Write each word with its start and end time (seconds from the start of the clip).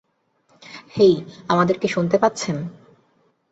হেই, 0.95 1.13
আমাদেরকে 1.49 1.87
শুনতে 1.87 2.17
পাচ্ছেন? 2.17 2.57